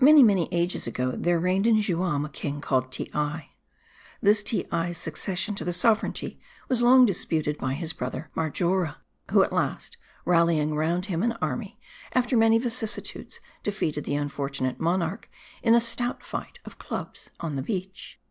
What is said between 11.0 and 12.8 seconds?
him an army, after many